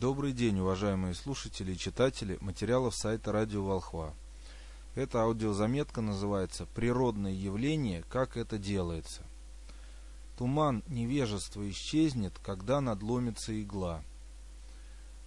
[0.00, 4.14] Добрый день, уважаемые слушатели и читатели материалов сайта Радио Волхва.
[4.94, 8.04] Эта аудиозаметка называется «Природное явление.
[8.08, 9.22] Как это делается».
[10.36, 14.04] Туман невежества исчезнет, когда надломится игла.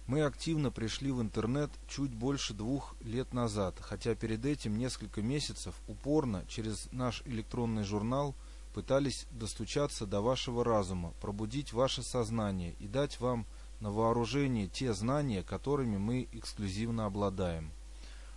[0.06, 5.74] Мы активно пришли в интернет чуть больше двух лет назад, хотя перед этим несколько месяцев
[5.86, 8.34] упорно через наш электронный журнал
[8.72, 13.44] пытались достучаться до вашего разума, пробудить ваше сознание и дать вам–
[13.82, 17.72] на вооружение те знания, которыми мы эксклюзивно обладаем.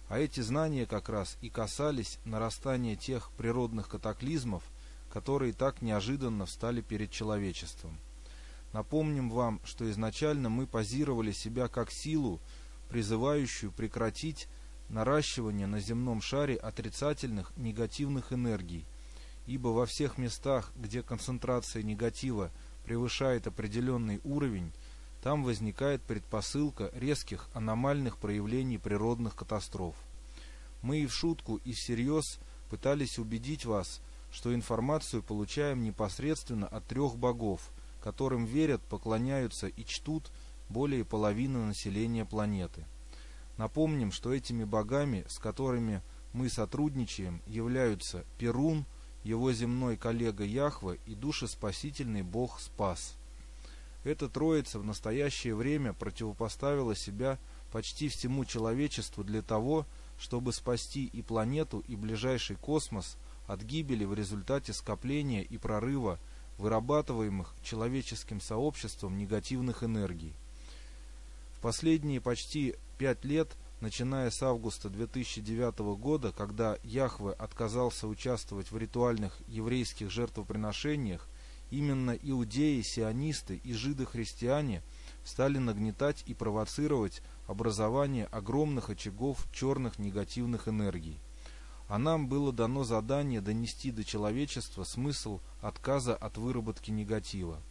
[0.10, 4.64] А эти знания как раз и касались нарастания тех природных катаклизмов,
[5.14, 7.96] которые так неожиданно встали перед человечеством.
[8.74, 12.40] Напомним вам, что изначально мы позировали себя как силу,
[12.90, 14.48] призывающую прекратить
[14.90, 18.84] наращивание на земном шаре отрицательных негативных энергий,
[19.46, 22.50] ибо во всех местах, где концентрация негатива
[22.84, 24.72] превышает определенный уровень,
[25.26, 29.96] там возникает предпосылка резких аномальных проявлений природных катастроф.
[30.84, 32.38] Мы и в шутку, и всерьез
[32.70, 34.02] пытались убедить вас,
[34.32, 37.72] что информацию получаем непосредственно от трех богов,
[38.04, 40.32] которым верят, поклоняются и чтут
[40.70, 42.86] более половины населения планеты.
[43.58, 48.86] Напомним, что этими богами, с которыми мы сотрудничаем, являются Перун,
[49.24, 53.16] его земной коллега Яхва и душеспасительный бог Спас.
[54.06, 57.40] Эта троица в настоящее время противопоставила себя
[57.72, 59.88] почти всему человечеству для того,
[60.20, 63.18] чтобы спасти и планету, и ближайший космос
[63.48, 66.20] от гибели в результате скопления и прорыва
[66.60, 70.34] вырабатываемых человеческим сообществом негативных энергий.
[71.58, 73.50] В последние почти пять лет,
[73.82, 81.28] начиная с августа 2009 года, когда Яхве отказался участвовать в ритуальных еврейских жертвоприношениях,
[81.72, 84.84] именно иудеи, сионисты и жиды-христиане
[85.24, 91.20] стали нагнетать и провоцировать образование огромных очагов черных негативных энергий.
[91.88, 97.62] А нам было дано задание донести до человечества смысл отказа от выработки негатива.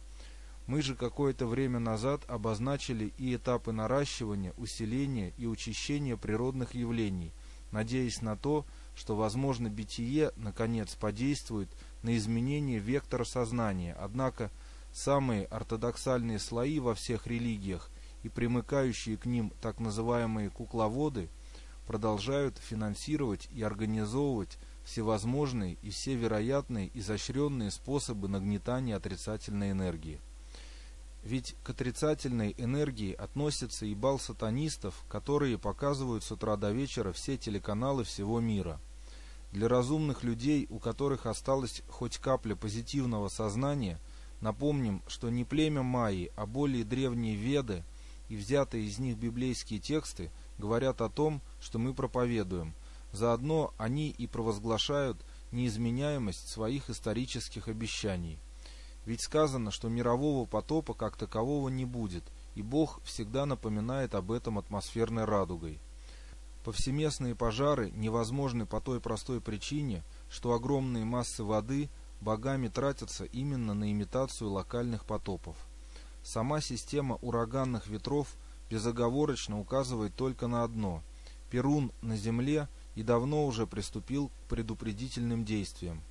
[0.67, 7.31] Мы же какое-то время назад обозначили и этапы наращивания, усиления и учащения природных явлений,
[7.71, 8.65] надеясь на то,
[8.95, 11.69] что, возможно, бытие, наконец, подействует
[12.05, 14.51] на изменение вектора сознания, однако
[14.93, 17.89] самые ортодоксальные слои во всех религиях
[18.21, 21.29] и примыкающие к ним так называемые кукловоды
[21.87, 30.21] продолжают финансировать и организовывать всевозможные и все вероятные изощренные способы нагнетания отрицательной энергии.
[31.23, 37.35] Ведь к отрицательной энергии относятся и бал сатанистов, которые показывают с утра до вечера все
[37.35, 38.79] телеканалы всего мира–
[39.55, 44.01] для разумных людей, у которых осталась хоть капля позитивного сознания,
[44.41, 47.85] напомним, что не племя Майи, а более древние Веды
[48.27, 52.73] и взятые из них библейские тексты говорят о том, что мы проповедуем.
[53.13, 55.17] Заодно они и провозглашают
[55.53, 58.37] неизменяемость своих исторических обещаний.
[59.05, 64.59] Ведь сказано, что мирового потопа как такового не будет, и Бог всегда напоминает об этом
[64.59, 65.79] атмосферной радугой.
[66.65, 71.89] Повсеместные пожары невозможны по той простой причине, что огромные массы воды
[72.21, 75.55] богами тратятся именно на имитацию локальных потопов.
[76.23, 78.35] Сама система ураганных ветров
[78.71, 81.03] безоговорочно указывает только на одно–
[81.51, 86.01] Перун на Земле и давно уже приступил к предупредительным действиям.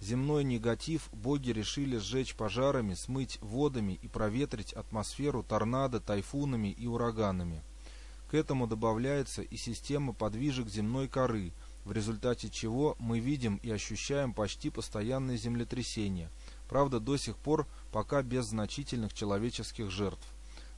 [0.00, 7.62] Земной негатив боги решили сжечь пожарами, смыть водами и проветрить атмосферу торнадо, тайфунами и ураганами–
[8.32, 11.52] к этому добавляется и система подвижек земной коры,
[11.84, 16.30] в результате чего мы видим и ощущаем почти постоянные землетрясения,
[16.66, 20.26] правда до сих пор пока без значительных человеческих жертв.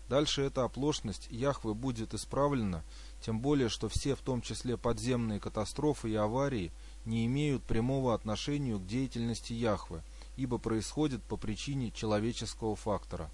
[0.08, 2.82] Дальше эта оплошность Яхвы будет исправлена,
[3.24, 6.72] тем более, что все, в том числе подземные катастрофы и аварии,
[7.04, 10.02] не имеют прямого отношения к деятельности Яхвы,
[10.36, 13.30] ибо происходят по причине человеческого фактора.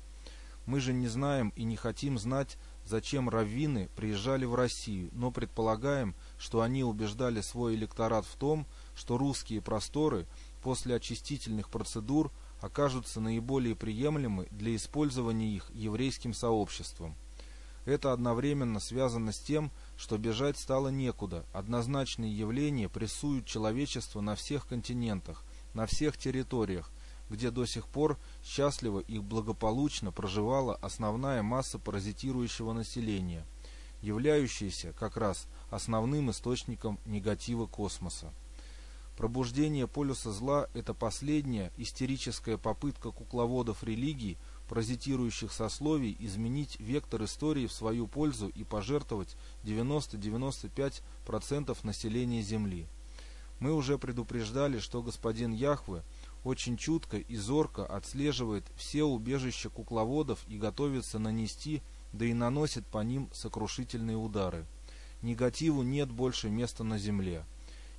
[0.66, 2.58] Мы же не знаем и не хотим знать,
[2.90, 8.66] зачем раввины приезжали в Россию, но предполагаем, что они убеждали свой электорат в том,
[8.96, 10.26] что русские просторы
[10.60, 17.14] после очистительных процедур окажутся наиболее приемлемы для использования их еврейским сообществом.
[17.84, 21.46] Это одновременно связано с тем, что бежать стало некуда.
[21.52, 25.44] Однозначные явления прессуют человечество на всех континентах,
[25.74, 26.90] на всех территориях,
[27.30, 33.46] где до сих пор счастливо и благополучно проживала основная масса паразитирующего населения,
[34.02, 38.30] являющаяся как раз основным источником негатива космоса.
[39.16, 44.38] Пробуждение полюса зла– это последняя истерическая попытка кукловодов религии
[44.68, 52.86] паразитирующих сословий изменить вектор истории в свою пользу и пожертвовать 90-95% населения Земли.
[53.58, 56.02] Мы уже предупреждали, что господин Яхве
[56.44, 61.82] очень чутко и зорко отслеживает все убежища кукловодов и готовится нанести,
[62.12, 64.64] да и наносит по ним сокрушительные удары.
[65.22, 67.44] Негативу нет больше места на Земле.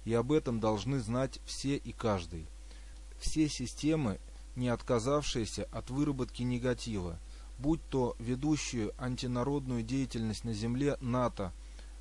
[0.06, 2.48] И об этом должны знать все и каждый.
[3.20, 4.20] Все системы
[4.56, 7.20] не отказавшиеся от выработки негатива,
[7.60, 11.54] будь то ведущую антинародную деятельность на земле НАТО,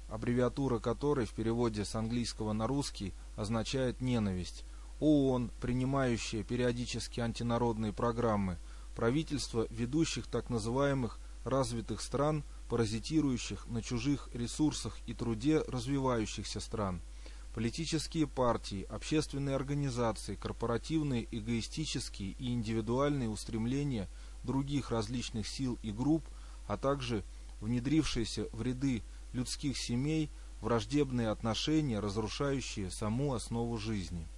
[0.08, 4.64] аббревиатура которой в переводе с английского на русский означает «ненависть»,
[5.00, 8.58] ООН, принимающая периодически антинародные программы,
[8.94, 17.00] правительства ведущих так называемых развитых стран, паразитирующих на чужих ресурсах и труде развивающихся стран–
[17.55, 24.08] Политические партии, общественные организации, корпоративные, эгоистические и индивидуальные устремления
[24.44, 26.25] других различных сил и групп,
[26.69, 27.25] а также
[27.61, 29.02] внедрившиеся в ряды
[29.32, 30.31] людских семей
[30.61, 34.29] враждебные отношения, разрушающие саму основу жизни.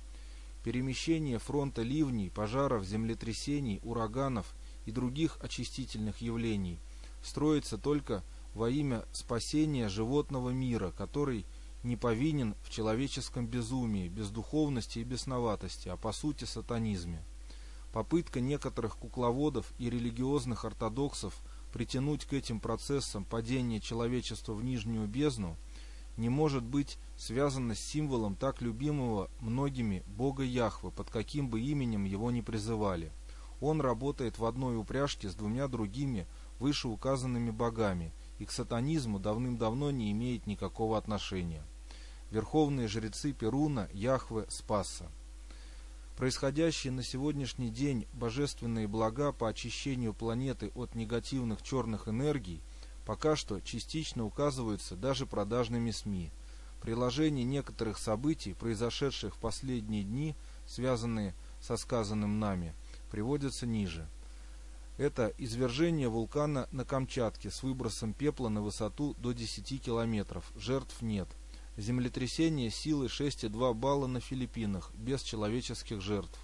[0.65, 4.55] Перемещение фронта ливней, пожаров, землетрясений, ураганов
[4.87, 6.79] и других очистительных явлений
[7.23, 8.23] строится только
[8.55, 11.47] во имя спасения животного мира, который–
[11.83, 17.23] не повинен в человеческом безумии, бездуховности и бесноватости, а по сути сатанизме.
[17.93, 21.35] Попытка некоторых кукловодов и религиозных ортодоксов
[21.73, 25.57] притянуть к этим процессам падение человечества в нижнюю бездну
[26.17, 32.05] не может быть связана с символом так любимого многими Бога Яхвы, под каким бы именем
[32.05, 33.13] его ни призывали.
[33.61, 36.27] Он работает в одной упряжке с двумя другими
[36.59, 41.63] вышеуказанными богами и к сатанизму давным-давно не имеет никакого отношения
[42.33, 45.11] верховные жрецы Перуна, Яхве, Спаса.
[46.17, 52.61] Происходящие на сегодняшний день божественные блага по очищению планеты от негативных черных энергий
[53.05, 56.31] пока что частично указываются даже продажными СМИ.
[56.81, 60.35] Приложение некоторых событий, произошедших в последние дни,
[60.67, 62.75] связанные со сказанным нами,
[63.11, 64.09] приводятся ниже.
[64.99, 70.51] Это извержение вулкана на Камчатке с выбросом пепла на высоту до 10 километров.
[70.57, 71.29] Жертв нет–
[71.79, 76.39] Землетрясение силы 6,2 балла на Филиппинах, без человеческих жертв.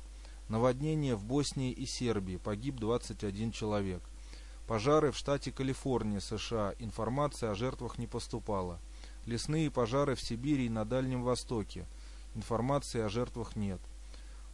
[0.48, 4.02] Наводнение в Боснии и Сербии, погиб 21 человек.
[4.68, 8.78] Пожары в штате Калифорния, США, информация о жертвах не поступала.
[9.26, 11.86] Лесные пожары в Сибири и на Дальнем Востоке,
[12.34, 13.80] информации о жертвах нет.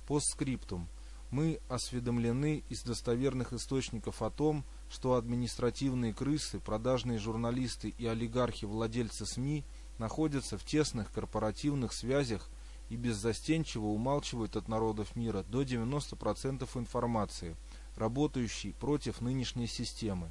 [0.06, 0.88] Постскриптум.
[1.31, 9.64] Мы осведомлены из достоверных источников о том, что административные крысы, продажные журналисты и олигархи-владельцы СМИ–
[9.99, 12.49] находятся в тесных корпоративных связях
[12.90, 17.56] и беззастенчиво умалчивают от народов мира до 90% информации,
[17.96, 20.31] работающей против нынешней системы.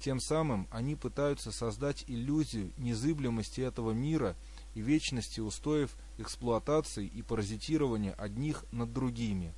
[0.00, 4.34] Тем самым они пытаются создать иллюзию незыблемости этого мира
[4.74, 9.52] и вечности устоев эксплуатации и паразитирования одних над другими,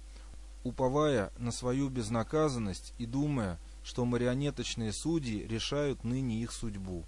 [0.65, 7.05] уповая на свою безнаказанность и думая, что марионеточные судьи решают ныне их судьбу.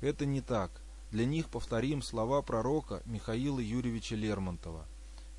[0.00, 0.70] Это не так.
[1.10, 4.86] Для них повторим слова пророка Михаила Юрьевича Лермонтова.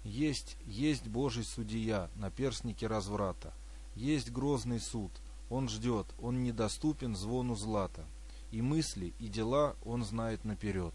[0.04, 3.54] «Есть, есть Божий судья на перстнике разврата,
[3.96, 5.12] есть грозный суд,
[5.50, 8.06] он ждет, он недоступен звону злата,
[8.52, 10.94] и мысли, и дела он знает наперед».